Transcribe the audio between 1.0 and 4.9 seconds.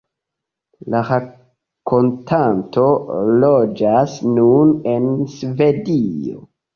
rakontanto loĝas nun